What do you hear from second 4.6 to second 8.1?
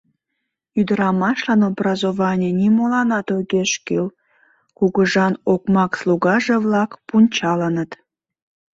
кугыжан окмак слугаже-влак пунчалыныт.